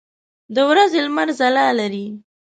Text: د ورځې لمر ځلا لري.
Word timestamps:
د 0.55 0.57
ورځې 0.69 0.99
لمر 1.05 1.27
ځلا 1.39 1.65
لري. 1.79 2.05